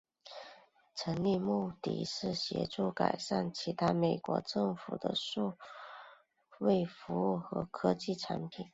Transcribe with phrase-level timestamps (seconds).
[0.95, 5.59] 成立目的是协助改善其他美国政府的数
[6.57, 8.65] 位服务与科技产品。